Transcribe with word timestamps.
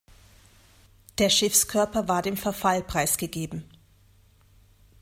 Der 1.19 1.29
Schiffskörper 1.29 2.07
war 2.07 2.23
dem 2.23 2.35
Verfall 2.35 2.81
preisgegeben. 2.81 3.65